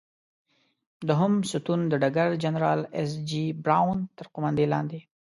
دوهم 1.07 1.33
ستون 1.51 1.79
د 1.87 1.93
ډګر 2.01 2.29
جنرال 2.43 2.81
ایس 2.97 3.11
جې 3.29 3.45
براون 3.63 3.99
تر 4.17 4.25
قوماندې 4.33 4.65
لاندې. 4.73 4.99